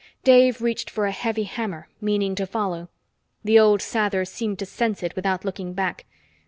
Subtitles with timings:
[0.23, 2.89] Dave reached for a heavy hammer, meaning to follow.
[3.43, 6.07] The old Sather seemed to sense it without looking back.